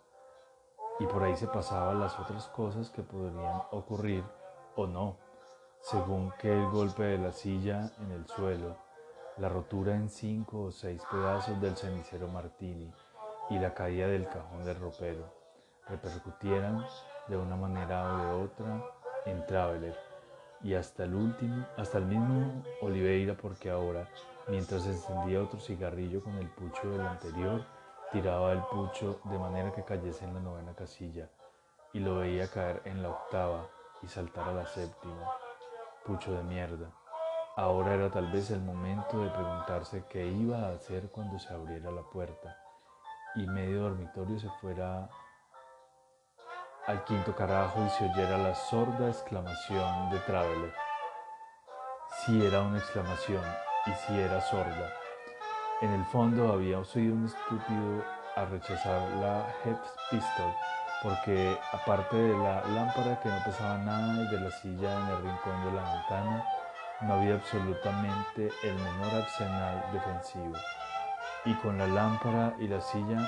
Y 1.00 1.06
por 1.06 1.24
ahí 1.24 1.36
se 1.36 1.48
pasaban 1.48 1.98
las 1.98 2.18
otras 2.20 2.46
cosas 2.48 2.90
que 2.90 3.02
podrían 3.02 3.62
ocurrir 3.72 4.24
o 4.76 4.86
no, 4.86 5.16
según 5.80 6.32
que 6.38 6.52
el 6.52 6.70
golpe 6.70 7.02
de 7.02 7.18
la 7.18 7.32
silla 7.32 7.90
en 7.98 8.12
el 8.12 8.26
suelo, 8.26 8.76
la 9.38 9.48
rotura 9.48 9.94
en 9.94 10.08
cinco 10.08 10.62
o 10.62 10.70
seis 10.70 11.02
pedazos 11.10 11.60
del 11.60 11.76
cenicero 11.76 12.28
Martini 12.28 12.92
y 13.50 13.58
la 13.58 13.74
caída 13.74 14.06
del 14.06 14.28
cajón 14.28 14.64
del 14.64 14.78
ropero 14.78 15.24
repercutieran 15.88 16.84
de 17.28 17.36
una 17.36 17.56
manera 17.56 18.14
o 18.14 18.18
de 18.18 18.44
otra 18.44 18.84
en 19.26 19.44
Traveler 19.46 19.96
y 20.62 20.74
hasta 20.74 21.04
el 21.04 21.14
último, 21.14 21.66
hasta 21.76 21.98
el 21.98 22.06
mismo 22.06 22.62
Oliveira 22.80 23.36
porque 23.36 23.70
ahora, 23.70 24.08
mientras 24.48 24.86
encendía 24.86 25.42
otro 25.42 25.60
cigarrillo 25.60 26.22
con 26.22 26.36
el 26.36 26.48
pucho 26.48 26.90
del 26.90 27.00
anterior, 27.00 27.64
tiraba 28.12 28.52
el 28.52 28.60
pucho 28.62 29.20
de 29.24 29.38
manera 29.38 29.72
que 29.72 29.84
cayese 29.84 30.24
en 30.24 30.34
la 30.34 30.40
novena 30.40 30.74
casilla 30.74 31.28
y 31.92 32.00
lo 32.00 32.16
veía 32.16 32.50
caer 32.50 32.82
en 32.84 33.02
la 33.02 33.10
octava 33.10 33.66
y 34.02 34.08
saltar 34.08 34.48
a 34.48 34.52
la 34.52 34.66
séptima. 34.66 35.32
Pucho 36.04 36.32
de 36.32 36.42
mierda. 36.42 36.90
Ahora 37.56 37.94
era 37.94 38.10
tal 38.10 38.30
vez 38.32 38.50
el 38.50 38.60
momento 38.60 39.18
de 39.18 39.30
preguntarse 39.30 40.04
qué 40.08 40.26
iba 40.26 40.58
a 40.58 40.72
hacer 40.72 41.10
cuando 41.10 41.38
se 41.38 41.52
abriera 41.54 41.90
la 41.90 42.02
puerta 42.02 42.56
y 43.36 43.46
medio 43.46 43.82
dormitorio 43.82 44.38
se 44.38 44.48
fuera 44.60 45.08
al 46.86 47.04
quinto 47.04 47.34
carajo 47.34 47.84
y 47.84 47.90
se 47.90 48.04
oyera 48.04 48.38
la 48.38 48.54
sorda 48.54 49.08
exclamación 49.08 50.10
de 50.10 50.18
Traveler. 50.20 50.74
Si 52.24 52.44
era 52.44 52.62
una 52.62 52.78
exclamación 52.78 53.42
y 53.86 53.92
si 53.92 54.18
era 54.18 54.40
sorda. 54.40 54.92
En 55.82 55.90
el 55.92 56.04
fondo 56.06 56.52
había 56.52 56.78
oído 56.78 57.14
un 57.14 57.26
estúpido 57.26 58.04
a 58.36 58.44
rechazar 58.46 59.00
la 59.20 59.46
Head 59.64 59.76
Pistol 60.10 60.54
porque 61.04 61.58
aparte 61.70 62.16
de 62.16 62.36
la 62.38 62.64
lámpara 62.68 63.20
que 63.20 63.28
no 63.28 63.36
pesaba 63.44 63.76
nada 63.76 64.22
y 64.22 64.26
de 64.28 64.40
la 64.40 64.50
silla 64.50 64.98
en 65.00 65.08
el 65.08 65.16
rincón 65.18 65.64
de 65.66 65.72
la 65.72 65.92
ventana, 65.92 66.44
no 67.02 67.14
había 67.14 67.34
absolutamente 67.34 68.50
el 68.62 68.74
menor 68.74 69.14
arsenal 69.22 69.84
defensivo, 69.92 70.54
y 71.44 71.54
con 71.56 71.76
la 71.76 71.86
lámpara 71.86 72.54
y 72.58 72.68
la 72.68 72.80
silla 72.80 73.18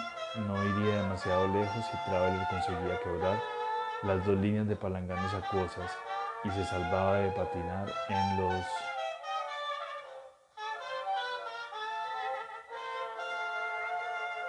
no 0.46 0.64
iría 0.64 1.02
demasiado 1.02 1.48
lejos 1.48 1.84
si 1.84 2.10
Traveler 2.10 2.46
conseguía 2.48 3.00
quebrar 3.04 3.38
las 4.04 4.24
dos 4.24 4.38
líneas 4.38 4.66
de 4.66 4.76
palanganes 4.76 5.34
acuosas 5.34 5.90
y 6.44 6.50
se 6.50 6.64
salvaba 6.64 7.16
de 7.16 7.30
patinar 7.32 7.92
en 8.08 8.40
los 8.40 8.64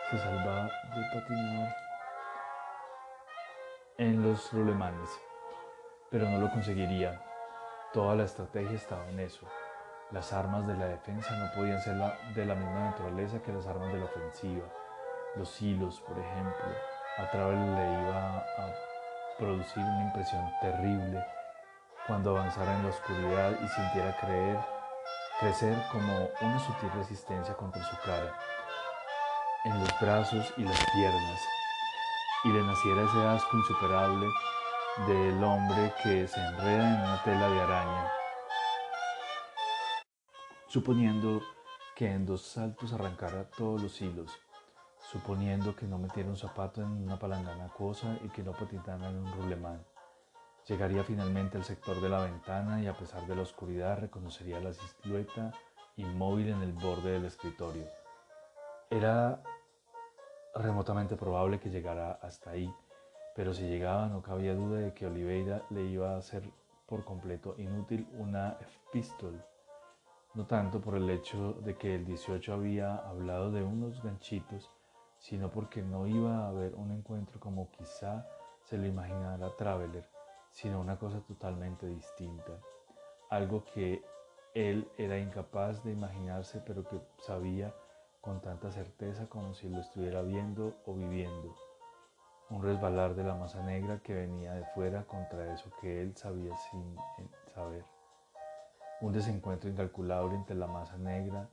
se 0.09 0.17
salvaba 0.17 0.63
de 0.63 1.19
patinar 1.19 1.75
en 3.97 4.23
los 4.23 4.51
rulemanes, 4.53 5.09
pero 6.09 6.29
no 6.29 6.39
lo 6.39 6.51
conseguiría 6.51 7.21
Toda 7.93 8.15
la 8.15 8.25
estrategia 8.25 8.75
estaba 8.75 9.07
en 9.07 9.21
eso. 9.21 9.47
Las 10.11 10.33
armas 10.33 10.67
de 10.67 10.75
la 10.75 10.87
defensa 10.87 11.33
no 11.37 11.49
podían 11.55 11.81
ser 11.81 11.95
de 12.35 12.45
la 12.45 12.53
misma 12.53 12.91
naturaleza 12.91 13.41
que 13.41 13.53
las 13.53 13.65
armas 13.65 13.93
de 13.93 13.99
la 13.99 14.05
ofensiva. 14.05 14.67
Los 15.37 15.61
hilos, 15.61 16.01
por 16.01 16.19
ejemplo, 16.19 16.65
a 17.17 17.31
través 17.31 17.57
le 17.57 18.01
iba 18.01 18.37
a 18.37 18.73
producir 19.39 19.81
una 19.81 20.03
impresión 20.03 20.51
terrible 20.61 21.25
cuando 22.05 22.31
avanzara 22.31 22.75
en 22.75 22.83
la 22.83 22.89
oscuridad 22.89 23.51
y 23.51 23.67
sintiera 23.69 24.17
creer, 24.19 24.59
crecer 25.39 25.77
como 25.91 26.29
una 26.41 26.59
sutil 26.59 26.91
resistencia 26.91 27.55
contra 27.55 27.83
su 27.83 27.95
cara, 28.05 28.33
en 29.65 29.79
los 29.79 29.99
brazos 29.99 30.53
y 30.57 30.63
las 30.63 30.79
piernas, 30.93 31.41
y 32.43 32.49
le 32.49 32.63
naciera 32.63 33.03
ese 33.03 33.25
asco 33.25 33.57
insuperable 33.57 34.27
del 35.07 35.43
hombre 35.43 35.93
que 36.01 36.27
se 36.27 36.39
enreda 36.39 36.95
en 36.95 37.01
una 37.01 37.23
tela 37.23 37.49
de 37.49 37.61
araña, 37.61 38.11
suponiendo 40.67 41.41
que 41.95 42.11
en 42.11 42.25
dos 42.25 42.41
saltos 42.41 42.93
arrancara 42.93 43.49
todos 43.49 43.81
los 43.81 44.01
hilos, 44.01 44.31
suponiendo 45.11 45.75
que 45.75 45.87
no 45.87 45.97
metiera 45.97 46.29
un 46.29 46.37
zapato 46.37 46.81
en 46.81 46.89
una 46.89 47.17
palangana 47.17 47.69
cosa 47.69 48.17
y 48.23 48.29
que 48.29 48.43
no 48.43 48.51
patinara 48.51 49.09
en 49.09 49.17
un 49.17 49.31
rulemán. 49.33 49.85
Llegaría 50.67 51.03
finalmente 51.03 51.57
al 51.57 51.63
sector 51.63 52.01
de 52.01 52.09
la 52.09 52.19
ventana 52.19 52.81
y 52.81 52.87
a 52.87 52.97
pesar 52.97 53.25
de 53.25 53.35
la 53.35 53.43
oscuridad 53.43 53.99
reconocería 53.99 54.59
la 54.59 54.73
silueta 54.73 55.53
inmóvil 55.95 56.49
en 56.49 56.61
el 56.61 56.73
borde 56.73 57.11
del 57.11 57.25
escritorio. 57.25 57.87
Era 58.89 59.43
remotamente 60.55 61.17
probable 61.17 61.59
que 61.59 61.69
llegara 61.69 62.13
hasta 62.21 62.51
ahí, 62.51 62.73
pero 63.35 63.53
si 63.53 63.67
llegaba 63.67 64.07
no 64.07 64.21
cabía 64.21 64.55
duda 64.55 64.79
de 64.79 64.93
que 64.93 65.05
Oliveira 65.05 65.61
le 65.71 65.83
iba 65.83 66.13
a 66.13 66.17
hacer 66.19 66.49
por 66.85 67.03
completo 67.03 67.55
inútil 67.57 68.07
una 68.13 68.57
pistol, 68.93 69.43
no 70.35 70.45
tanto 70.45 70.79
por 70.79 70.95
el 70.95 71.09
hecho 71.09 71.51
de 71.65 71.75
que 71.75 71.95
el 71.95 72.05
18 72.05 72.53
había 72.53 72.95
hablado 72.95 73.51
de 73.51 73.61
unos 73.61 74.01
ganchitos, 74.01 74.71
sino 75.17 75.51
porque 75.51 75.81
no 75.81 76.07
iba 76.07 76.45
a 76.45 76.47
haber 76.47 76.73
un 76.75 76.91
encuentro 76.91 77.41
como 77.41 77.69
quizá 77.71 78.25
se 78.63 78.77
lo 78.77 78.85
imaginara 78.85 79.53
Traveler, 79.57 80.07
sino 80.49 80.79
una 80.79 80.97
cosa 80.97 81.19
totalmente 81.19 81.87
distinta, 81.87 82.53
algo 83.29 83.65
que 83.65 84.01
él 84.53 84.89
era 84.97 85.19
incapaz 85.19 85.83
de 85.83 85.91
imaginarse 85.91 86.61
pero 86.65 86.87
que 86.87 87.01
sabía 87.17 87.73
con 88.27 88.41
tanta 88.41 88.69
certeza 88.71 89.25
como 89.27 89.53
si 89.53 89.69
lo 89.69 89.79
estuviera 89.79 90.21
viendo 90.21 90.75
o 90.85 90.93
viviendo 90.93 91.55
un 92.49 92.61
resbalar 92.61 93.15
de 93.15 93.23
la 93.23 93.35
masa 93.35 93.63
negra 93.63 94.01
que 94.03 94.13
venía 94.13 94.53
de 94.53 94.65
fuera 94.75 95.05
contra 95.05 95.53
eso 95.53 95.71
que 95.79 96.01
él 96.01 96.13
sabía 96.17 96.53
sin 96.57 96.97
saber. 97.55 97.85
Un 98.99 99.13
desencuentro 99.13 99.69
incalculable 99.69 100.35
entre 100.35 100.57
la 100.57 100.67
masa 100.67 100.97
negra, 100.97 101.47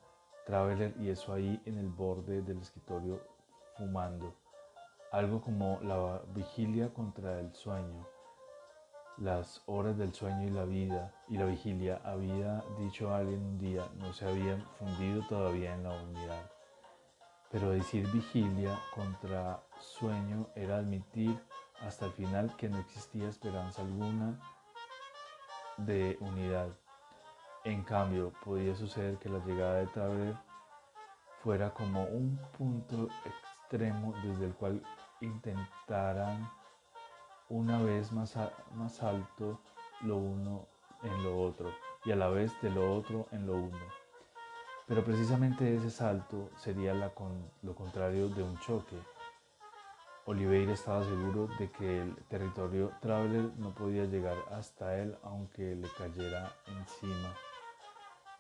Traveler 0.46 0.94
y 0.98 1.10
eso 1.10 1.32
ahí 1.32 1.62
en 1.64 1.78
el 1.78 1.88
borde 1.88 2.42
del 2.42 2.58
escritorio 2.58 3.20
fumando. 3.76 4.34
Algo 5.12 5.40
como 5.42 5.78
la 5.80 6.22
vigilia 6.34 6.92
contra 6.92 7.38
el 7.38 7.54
sueño. 7.54 8.04
las 9.18 9.62
horas 9.66 9.96
del 9.96 10.12
sueño 10.12 10.44
y 10.48 10.50
la 10.50 10.64
vida 10.64 11.14
y 11.28 11.38
la 11.38 11.44
vigilia, 11.44 12.00
había 12.04 12.64
dicho 12.78 13.14
alguien 13.14 13.40
un 13.44 13.58
día, 13.58 13.88
no 13.94 14.12
se 14.12 14.26
habían 14.28 14.60
fundido 14.78 15.22
todavía 15.28 15.72
en 15.72 15.84
la 15.84 16.02
unidad. 16.02 16.50
Pero 17.54 17.70
decir 17.70 18.04
vigilia 18.08 18.76
contra 18.92 19.62
sueño 19.78 20.48
era 20.56 20.78
admitir 20.78 21.38
hasta 21.86 22.06
el 22.06 22.12
final 22.14 22.56
que 22.56 22.68
no 22.68 22.80
existía 22.80 23.28
esperanza 23.28 23.82
alguna 23.82 24.40
de 25.76 26.16
unidad. 26.18 26.70
En 27.62 27.84
cambio, 27.84 28.32
podía 28.44 28.74
suceder 28.74 29.18
que 29.18 29.28
la 29.28 29.38
llegada 29.46 29.74
de 29.74 29.86
Traveler 29.86 30.34
fuera 31.44 31.72
como 31.72 32.02
un 32.06 32.36
punto 32.58 33.06
extremo 33.24 34.14
desde 34.24 34.46
el 34.46 34.54
cual 34.54 34.82
intentaran 35.20 36.50
una 37.50 37.80
vez 37.80 38.10
más 38.10 38.36
alto 39.00 39.60
lo 40.00 40.16
uno 40.16 40.66
en 41.04 41.22
lo 41.22 41.40
otro 41.40 41.70
y 42.04 42.10
a 42.10 42.16
la 42.16 42.30
vez 42.30 42.50
de 42.62 42.70
lo 42.70 42.96
otro 42.96 43.28
en 43.30 43.46
lo 43.46 43.54
uno. 43.54 44.03
Pero 44.86 45.04
precisamente 45.04 45.74
ese 45.74 45.90
salto 45.90 46.50
sería 46.56 46.94
lo 46.94 47.74
contrario 47.74 48.28
de 48.28 48.42
un 48.42 48.58
choque. 48.60 48.96
Oliveira 50.26 50.72
estaba 50.72 51.04
seguro 51.04 51.48
de 51.58 51.70
que 51.70 52.00
el 52.00 52.16
territorio 52.28 52.92
Traveler 53.00 53.52
no 53.58 53.74
podía 53.74 54.04
llegar 54.04 54.38
hasta 54.50 54.96
él 54.96 55.18
aunque 55.22 55.74
le 55.74 55.88
cayera 55.98 56.50
encima, 56.66 57.34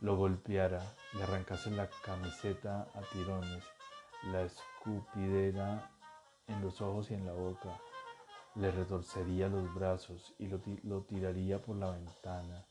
lo 0.00 0.16
golpeara, 0.16 0.80
le 1.12 1.22
arrancase 1.22 1.70
la 1.70 1.88
camiseta 2.02 2.88
a 2.94 3.02
tirones, 3.12 3.64
la 4.32 4.42
escupidera 4.42 5.90
en 6.46 6.62
los 6.62 6.80
ojos 6.80 7.10
y 7.10 7.14
en 7.14 7.26
la 7.26 7.32
boca, 7.32 7.78
le 8.54 8.70
retorcería 8.70 9.48
los 9.48 9.74
brazos 9.74 10.34
y 10.38 10.46
lo, 10.46 11.02
tiraría 11.02 11.60
por 11.60 11.76
la 11.76 11.90
ventana. 11.90 12.64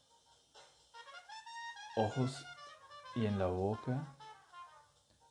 Ojos 1.98 2.44
y 3.16 3.26
en 3.26 3.40
la 3.40 3.48
boca. 3.48 4.16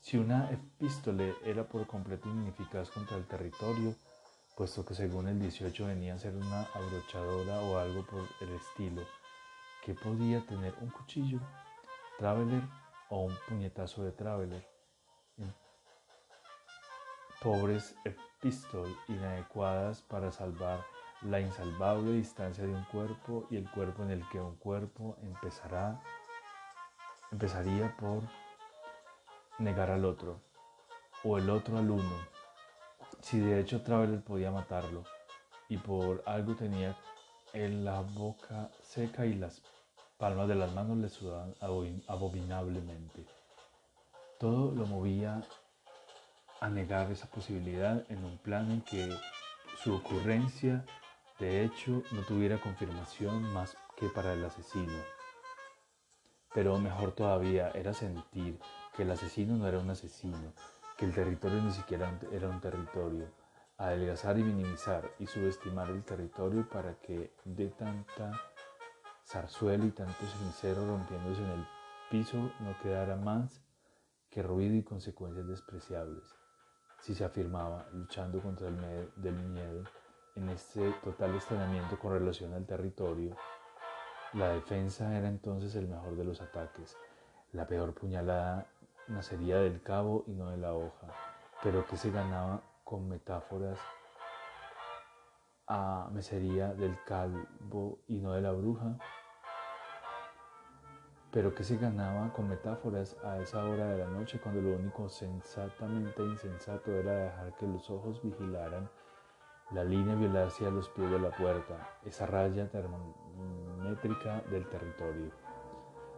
Si 0.01 0.19
una 0.19 0.51
epístole 0.51 1.35
era 1.45 1.65
por 1.69 1.87
completo 1.87 2.29
ineficaz 2.29 2.91
contra 2.91 3.17
el 3.17 3.27
territorio, 3.27 3.95
puesto 4.57 4.85
que 4.85 4.95
según 4.95 5.29
el 5.29 5.41
18 5.41 5.87
venía 5.87 6.15
a 6.15 6.19
ser 6.19 6.35
una 6.35 6.63
abrochadora 6.75 7.61
o 7.61 7.79
algo 7.79 8.05
por 8.07 8.27
el 8.41 8.55
estilo, 8.55 9.03
¿qué 9.85 9.95
podía 9.95 10.45
tener 10.47 10.75
un 10.81 10.91
cuchillo, 10.91 11.41
traveler 12.19 12.63
o 13.11 13.25
un 13.25 13.35
puñetazo 13.49 14.03
de 14.03 14.13
traveler? 14.13 14.67
Pobres 17.41 17.97
pistol 18.43 18.97
inadecuadas 19.09 20.03
para 20.03 20.33
salvar 20.33 20.85
la 21.23 21.41
insalvable 21.41 22.13
distancia 22.13 22.65
de 22.65 22.75
un 22.75 22.85
cuerpo 22.85 23.47
y 23.51 23.57
el 23.57 23.71
cuerpo 23.71 24.03
en 24.03 24.11
el 24.11 24.29
que 24.29 24.41
un 24.41 24.57
cuerpo 24.57 25.17
empezará, 25.23 26.03
empezaría 27.33 27.97
por 27.97 28.23
negar 29.59 29.91
al 29.91 30.05
otro 30.05 30.41
o 31.25 31.39
el 31.39 31.51
otro 31.51 31.79
al 31.79 31.91
uno. 31.91 32.17
Si 33.21 33.39
de 33.39 33.61
hecho 33.61 33.83
Traveler 33.83 34.23
podía 34.23 34.51
matarlo 34.51 35.05
y 35.69 35.79
por 35.79 36.23
algo 36.27 36.55
tenía 36.55 36.97
en 37.53 37.85
la 37.85 38.01
boca 38.01 38.71
seca 38.83 39.27
y 39.27 39.35
las 39.35 39.63
palmas 40.19 40.49
de 40.49 40.55
las 40.55 40.73
manos 40.73 40.99
le 40.99 41.09
sudaban 41.09 41.55
abominablemente. 42.07 43.25
Todo 44.39 44.73
lo 44.73 44.87
movía 44.87 45.43
a 46.61 46.69
negar 46.69 47.11
esa 47.11 47.27
posibilidad 47.27 48.05
en 48.09 48.25
un 48.25 48.39
plan 48.39 48.71
en 48.71 48.83
que 48.83 49.11
su 49.83 49.95
ocurrencia 49.95 50.85
de 51.39 51.65
hecho 51.65 52.03
no 52.13 52.23
tuviera 52.23 52.61
confirmación 52.61 53.43
más 53.53 53.77
que 53.97 54.09
para 54.09 54.33
el 54.33 54.45
asesino. 54.45 55.22
Pero 56.55 56.79
mejor 56.79 57.13
todavía 57.13 57.71
era 57.71 57.95
sentir 57.95 58.59
que 58.95 59.03
el 59.03 59.11
asesino 59.11 59.57
no 59.57 59.67
era 59.67 59.79
un 59.79 59.91
asesino, 59.91 60.53
que 60.97 61.07
el 61.07 61.15
territorio 61.15 61.63
ni 61.63 61.73
siquiera 61.73 62.19
era 62.31 62.49
un 62.49 62.61
territorio, 62.61 63.27
adelgazar 63.79 64.39
y 64.39 64.43
minimizar 64.43 65.11
y 65.19 65.27
subestimar 65.27 65.89
el 65.91 66.05
territorio 66.05 66.69
para 66.69 66.95
que 67.01 67.33
de 67.45 67.69
tanta 67.69 68.33
zarzuela 69.27 69.85
y 69.85 69.91
tanto 69.91 70.27
sincero 70.39 70.87
rompiéndose 70.87 71.43
en 71.43 71.51
el 71.51 71.67
piso 72.11 72.37
no 72.37 72.77
quedara 72.83 73.17
más 73.17 73.63
que 74.29 74.43
ruido 74.43 74.75
y 74.75 74.83
consecuencias 74.83 75.47
despreciables. 75.47 76.25
Si 77.01 77.15
se 77.15 77.25
afirmaba, 77.25 77.87
luchando 77.93 78.41
contra 78.41 78.69
el 78.69 79.13
del 79.17 79.35
miedo, 79.35 79.85
en 80.37 80.49
este 80.49 80.93
total 81.05 81.35
extrañamiento 81.35 81.99
con 81.99 82.13
relación 82.13 82.55
al 82.55 82.65
territorio, 82.65 83.37
la 84.35 84.49
defensa 84.49 85.17
era 85.17 85.29
entonces 85.29 85.75
el 85.77 85.89
mejor 85.89 86.17
de 86.17 86.25
los 86.25 86.41
ataques. 86.41 86.97
La 87.53 87.67
peor 87.67 87.93
puñalada 87.93 88.67
nacería 89.09 89.59
del 89.59 89.83
cabo 89.83 90.25
y 90.27 90.33
no 90.33 90.51
de 90.51 90.57
la 90.57 90.73
hoja, 90.73 91.09
pero 91.63 91.87
que 91.87 91.97
se 91.97 92.11
ganaba 92.11 92.63
con 92.85 93.09
metáforas 93.09 93.79
a 95.67 96.09
mesería 96.13 96.75
del 96.75 96.97
calvo 97.05 97.99
y 98.09 98.21
no 98.21 98.33
de 98.33 98.41
la 98.41 98.53
bruja, 98.53 98.97
pero 101.31 101.55
que 101.55 101.65
se 101.65 101.77
ganaba 101.77 102.33
con 102.33 102.49
metáforas 102.49 103.17
a 103.25 103.39
esa 103.39 103.65
hora 103.65 103.87
de 103.87 103.99
la 103.99 104.11
noche 104.11 104.41
cuando 104.41 104.61
lo 104.61 104.77
único 104.77 105.09
sensatamente 105.09 106.23
insensato 106.23 106.91
era 106.93 107.13
dejar 107.13 107.57
que 107.57 107.67
los 107.67 107.89
ojos 107.91 108.23
vigilaran 108.23 108.89
la 109.71 109.85
línea 109.85 110.15
violar 110.15 110.49
hacia 110.49 110.71
los 110.71 110.89
pies 110.91 111.11
de 111.11 111.19
la 111.19 111.31
puerta, 111.31 111.89
esa 112.05 112.27
raya 112.27 112.69
termométrica 113.37 114.43
del 114.51 114.67
territorio. 114.69 115.31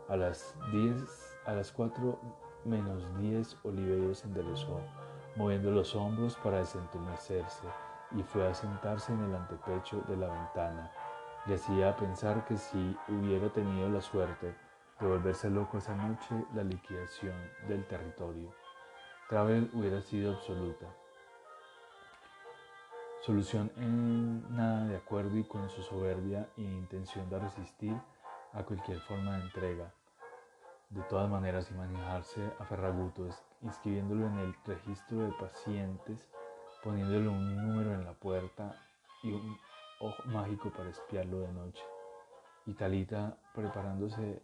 A 0.09 0.17
las 0.17 0.55
10, 0.73 1.39
a 1.47 1.53
las 1.53 1.73
4 1.73 2.19
menos 2.65 3.05
10, 3.19 3.59
Oliveira 3.65 4.15
se 4.15 4.27
enderezó, 4.27 4.81
moviendo 5.37 5.71
los 5.71 5.95
hombros 5.95 6.37
para 6.37 6.59
desentumecerse, 6.59 7.67
y 8.17 8.23
fue 8.23 8.47
a 8.47 8.55
sentarse 8.55 9.13
en 9.13 9.23
el 9.25 9.35
antepecho 9.35 10.03
de 10.09 10.17
la 10.17 10.29
ventana. 10.29 10.93
Le 11.47 11.55
hacía 11.55 11.97
pensar 11.97 12.45
que 12.47 12.57
si 12.57 12.97
hubiera 13.09 13.51
tenido 13.53 13.89
la 13.89 14.01
suerte 14.01 14.55
de 15.01 15.07
volverse 15.07 15.51
loco 15.51 15.79
esa 15.79 15.95
noche 15.97 16.47
la 16.55 16.63
liquidación 16.63 17.35
del 17.69 17.87
territorio. 17.87 18.51
Travel 19.29 19.71
hubiera 19.75 20.01
sido 20.01 20.35
absoluta. 20.35 20.87
Solución 23.25 23.73
en 23.77 24.55
nada 24.55 24.85
de 24.85 24.99
acuerdo 24.99 25.39
y 25.39 25.45
con 25.45 25.71
su 25.71 25.81
soberbia 25.81 26.47
e 26.59 26.61
intención 26.61 27.31
de 27.31 27.39
resistir 27.39 27.99
a 28.53 28.63
cualquier 28.65 29.01
forma 29.01 29.39
de 29.39 29.45
entrega. 29.45 29.95
De 30.91 31.01
todas 31.05 31.31
maneras, 31.31 31.71
y 31.71 31.75
manejarse 31.75 32.53
a 32.59 32.67
Ferraguto, 32.67 33.27
inscribiéndolo 33.63 34.27
en 34.27 34.39
el 34.41 34.55
registro 34.67 35.21
de 35.21 35.33
pacientes, 35.41 36.19
poniéndole 36.83 37.29
un 37.29 37.57
número 37.67 37.95
en 37.95 38.05
la 38.05 38.13
puerta 38.13 38.79
y 39.23 39.33
un 39.33 39.57
ojo 40.01 40.23
mágico 40.27 40.71
para 40.71 40.91
espiarlo 40.91 41.41
de 41.41 41.53
noche. 41.55 41.83
Y 42.67 42.75
Talita 42.75 43.39
preparándose 43.55 44.43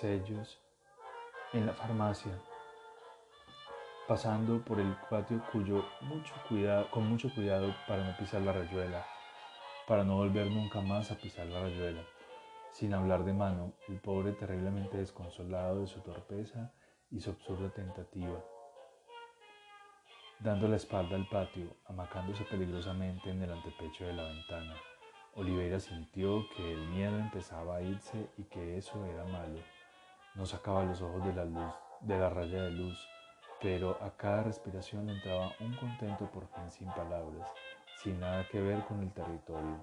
sellos 0.00 0.58
en 1.52 1.66
la 1.66 1.74
farmacia, 1.74 2.32
pasando 4.08 4.60
por 4.64 4.80
el 4.80 4.96
patio 5.08 5.42
cuyo 5.52 5.84
mucho 6.00 6.34
cuidado, 6.48 6.90
con 6.90 7.08
mucho 7.08 7.32
cuidado 7.34 7.74
para 7.86 8.04
no 8.04 8.16
pisar 8.16 8.42
la 8.42 8.52
rayuela, 8.52 9.04
para 9.86 10.04
no 10.04 10.16
volver 10.16 10.48
nunca 10.48 10.80
más 10.80 11.10
a 11.10 11.16
pisar 11.16 11.46
la 11.46 11.60
rayuela. 11.60 12.02
Sin 12.72 12.94
hablar 12.94 13.24
de 13.24 13.32
mano, 13.32 13.74
el 13.88 14.00
pobre 14.00 14.32
terriblemente 14.32 14.96
desconsolado 14.96 15.80
de 15.80 15.86
su 15.86 16.00
torpeza 16.00 16.72
y 17.10 17.20
su 17.20 17.30
absurda 17.30 17.68
tentativa. 17.70 18.42
Dando 20.40 20.66
la 20.66 20.76
espalda 20.76 21.14
al 21.14 21.28
patio, 21.28 21.76
amacándose 21.86 22.44
peligrosamente 22.44 23.30
en 23.30 23.42
el 23.42 23.52
antepecho 23.52 24.04
de 24.04 24.14
la 24.14 24.24
ventana, 24.24 24.74
Oliveira 25.34 25.78
sintió 25.78 26.44
que 26.56 26.72
el 26.72 26.88
miedo 26.88 27.16
empezaba 27.18 27.76
a 27.76 27.82
irse 27.82 28.28
y 28.36 28.44
que 28.44 28.76
eso 28.76 29.04
era 29.06 29.24
malo. 29.24 29.60
No 30.34 30.44
sacaba 30.44 30.82
los 30.84 31.00
ojos 31.00 31.24
de 31.24 31.34
la 31.34 31.44
luz, 31.44 31.72
de 32.00 32.18
la 32.18 32.28
raya 32.28 32.64
de 32.64 32.70
luz, 32.70 32.98
pero 33.62 33.96
a 34.02 34.10
cada 34.16 34.42
respiración 34.42 35.08
entraba 35.08 35.54
un 35.60 35.72
contento 35.76 36.28
por 36.32 36.48
fin 36.48 36.68
sin 36.70 36.88
palabras, 36.88 37.48
sin 38.02 38.18
nada 38.18 38.48
que 38.48 38.60
ver 38.60 38.84
con 38.86 39.00
el 39.00 39.12
territorio. 39.12 39.78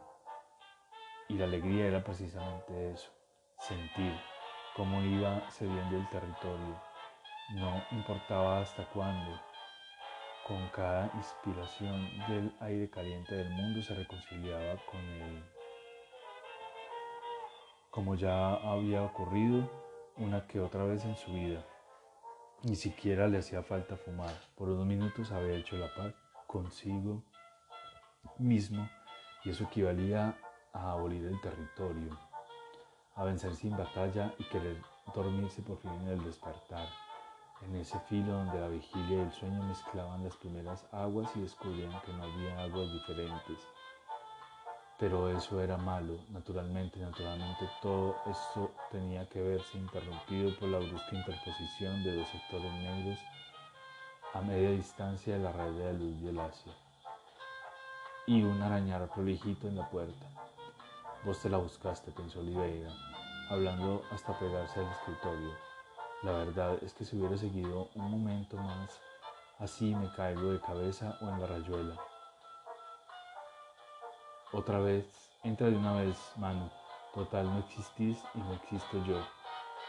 Y 1.30 1.36
la 1.36 1.46
alegría 1.46 1.86
era 1.86 2.04
precisamente 2.04 2.92
eso, 2.92 3.10
sentir 3.58 4.14
cómo 4.76 5.02
iba 5.02 5.50
cediendo 5.52 5.96
el 5.96 6.10
territorio. 6.10 6.76
No 7.52 7.86
importaba 7.92 8.60
hasta 8.60 8.84
cuándo. 8.90 9.40
Con 10.46 10.68
cada 10.70 11.12
inspiración 11.16 12.10
del 12.28 12.52
aire 12.60 12.90
caliente 12.90 13.36
del 13.36 13.50
mundo 13.50 13.82
se 13.82 13.96
reconciliaba 13.96 14.76
con 14.92 15.00
él. 15.00 15.44
Como 17.92 18.16
ya 18.16 18.56
había 18.56 19.04
ocurrido, 19.04 19.70
una 20.18 20.46
que 20.48 20.60
otra 20.60 20.84
vez 20.84 21.06
en 21.06 21.16
su 21.16 21.32
vida. 21.32 21.64
Ni 22.64 22.76
siquiera 22.76 23.28
le 23.30 23.38
hacía 23.38 23.64
falta 23.64 23.96
fumar. 23.96 24.36
Por 24.58 24.68
unos 24.68 24.86
minutos 24.86 25.32
había 25.32 25.56
hecho 25.56 25.78
la 25.78 25.94
paz 25.96 26.14
consigo 26.46 27.24
mismo 28.38 28.90
y 29.46 29.52
eso 29.52 29.64
equivalía 29.64 30.38
a 30.74 30.92
abolir 30.92 31.26
el 31.26 31.40
territorio, 31.40 32.20
a 33.16 33.24
vencer 33.24 33.56
sin 33.56 33.78
batalla 33.78 34.34
y 34.38 34.44
querer 34.50 34.76
dormirse 35.16 35.62
por 35.62 35.78
fin 35.78 35.92
en 36.02 36.10
el 36.10 36.24
despertar, 36.26 36.90
en 37.62 37.78
ese 37.78 37.98
filo 38.02 38.34
donde 38.34 38.60
la 38.60 38.68
vigilia 38.68 39.18
y 39.18 39.22
el 39.22 39.32
sueño 39.32 39.64
mezclaban 39.64 40.26
las 40.26 40.36
primeras 40.36 40.86
aguas 40.92 41.32
y 41.38 41.42
descubrían 41.42 41.98
que 42.02 42.12
no 42.12 42.24
había 42.24 42.62
aguas 42.64 42.92
diferentes. 42.92 43.60
Pero 45.00 45.30
eso 45.30 45.62
era 45.62 45.78
malo, 45.78 46.20
naturalmente, 46.30 47.00
naturalmente 47.00 47.70
todo 47.82 48.18
esto 48.26 48.72
tenía 48.92 49.28
que 49.30 49.42
verse 49.42 49.78
interrumpido 49.78 50.54
por 50.60 50.68
la 50.68 50.80
brusca 50.80 51.16
interposición 51.16 52.04
de 52.04 52.18
dos 52.18 52.28
sectores 52.28 52.74
negros 52.74 53.20
a 54.34 54.42
media 54.42 54.72
distancia 54.72 55.38
de 55.38 55.44
la 55.44 55.54
raya 55.54 55.86
de 55.86 55.94
luz 55.94 56.40
Asia 56.40 56.74
y 58.28 58.44
un 58.44 58.62
arañar 58.62 59.10
prolijito 59.10 59.68
en 59.68 59.78
la 59.78 59.90
puerta. 59.90 60.26
Vos 61.26 61.40
te 61.42 61.50
la 61.50 61.58
buscaste, 61.58 62.12
pensó 62.12 62.42
Oliveira, 62.42 62.92
hablando 63.50 64.04
hasta 64.12 64.38
pegarse 64.38 64.82
al 64.82 64.92
escritorio. 64.92 65.52
La 66.22 66.34
verdad 66.34 66.78
es 66.84 66.94
que 66.94 67.06
si 67.06 67.18
hubiera 67.18 67.38
seguido 67.38 67.90
un 67.96 68.12
momento 68.12 68.58
más, 68.58 69.00
así 69.58 69.96
me 69.96 70.12
caigo 70.12 70.52
de 70.52 70.60
cabeza 70.60 71.18
o 71.22 71.30
en 71.30 71.42
la 71.42 71.48
rayuela. 71.48 72.09
Otra 74.60 74.80
vez, 74.80 75.06
entra 75.46 75.68
de 75.68 75.78
una 75.78 75.94
vez, 75.94 76.18
Manu. 76.36 76.70
Total, 77.14 77.46
no 77.46 77.60
existís 77.60 78.22
y 78.36 78.40
no 78.40 78.52
existo 78.56 79.02
yo. 79.06 79.18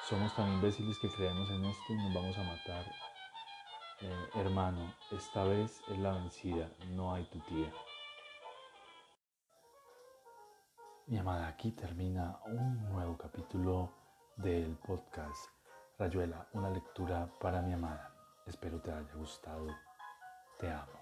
Somos 0.09 0.33
tan 0.37 0.49
imbéciles 0.49 0.97
que 1.01 1.09
creemos 1.09 1.51
en 1.51 1.65
esto 1.65 1.93
y 1.93 1.97
nos 1.97 2.15
vamos 2.15 2.39
a 2.39 2.45
matar. 2.45 2.85
Eh, 4.01 4.31
hermano, 4.37 4.95
esta 5.11 5.43
vez 5.43 5.83
es 5.89 5.99
la 5.99 6.13
vencida, 6.13 6.71
no 6.91 7.13
hay 7.13 7.25
tu 7.25 7.41
tía. 7.41 7.73
Mi 11.09 11.19
amada, 11.19 11.49
aquí 11.49 11.73
termina 11.73 12.39
un 12.47 12.93
nuevo 12.93 13.19
capítulo 13.19 13.91
del 14.37 14.77
podcast 14.87 15.49
Rayuela, 15.99 16.47
una 16.53 16.71
lectura 16.71 17.29
para 17.41 17.61
mi 17.61 17.73
amada. 17.73 18.15
Espero 18.47 18.81
te 18.81 18.93
haya 18.93 19.15
gustado. 19.17 19.67
Te 20.61 20.71
amo. 20.71 21.00